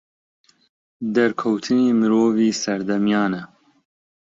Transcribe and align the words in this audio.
دەرکەوتنی 1.15 1.87
مرۆڤی 1.99 2.49
سەردەمیانە 2.61 3.43